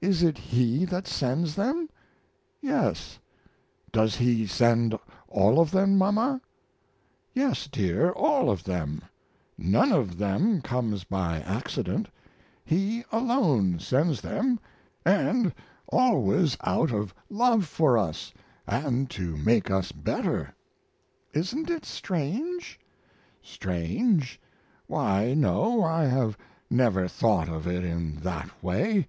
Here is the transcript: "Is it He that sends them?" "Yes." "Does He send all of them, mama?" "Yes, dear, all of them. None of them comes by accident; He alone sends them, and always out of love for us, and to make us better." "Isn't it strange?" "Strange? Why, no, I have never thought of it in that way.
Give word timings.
"Is 0.00 0.20
it 0.22 0.36
He 0.38 0.84
that 0.84 1.06
sends 1.06 1.54
them?" 1.54 1.88
"Yes." 2.60 3.18
"Does 3.92 4.16
He 4.16 4.46
send 4.48 4.98
all 5.28 5.60
of 5.60 5.70
them, 5.70 5.96
mama?" 5.96 6.40
"Yes, 7.34 7.68
dear, 7.68 8.10
all 8.10 8.50
of 8.50 8.64
them. 8.64 9.02
None 9.56 9.92
of 9.92 10.18
them 10.18 10.60
comes 10.60 11.04
by 11.04 11.38
accident; 11.40 12.08
He 12.64 13.04
alone 13.12 13.78
sends 13.78 14.20
them, 14.20 14.58
and 15.04 15.52
always 15.88 16.56
out 16.62 16.92
of 16.92 17.14
love 17.28 17.64
for 17.64 17.96
us, 17.96 18.32
and 18.66 19.08
to 19.10 19.36
make 19.36 19.70
us 19.70 19.92
better." 19.92 20.54
"Isn't 21.32 21.70
it 21.70 21.84
strange?" 21.84 22.78
"Strange? 23.40 24.40
Why, 24.86 25.34
no, 25.34 25.82
I 25.84 26.04
have 26.04 26.36
never 26.68 27.06
thought 27.06 27.48
of 27.48 27.68
it 27.68 27.84
in 27.84 28.16
that 28.20 28.50
way. 28.62 29.06